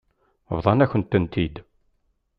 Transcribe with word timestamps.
Bḍant-akent-tent-id. 0.57 1.55